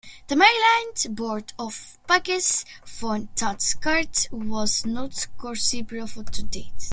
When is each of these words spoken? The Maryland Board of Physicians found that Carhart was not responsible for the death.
The 0.29 0.35
Maryland 0.35 1.15
Board 1.15 1.53
of 1.59 1.75
Physicians 2.07 2.65
found 2.83 3.27
that 3.35 3.75
Carhart 3.81 4.27
was 4.31 4.83
not 4.83 5.11
responsible 5.43 6.07
for 6.07 6.23
the 6.23 6.41
death. 6.41 6.89